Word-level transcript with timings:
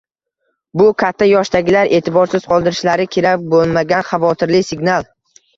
Bu 0.79 0.87
katta 1.01 1.27
yoshdagilar 1.31 1.93
e’tiborsiz 1.99 2.47
qoldirishlari 2.53 3.07
kerak 3.17 3.47
bo‘lmagan 3.55 4.09
xavotirli 4.11 4.65
signal. 4.73 5.07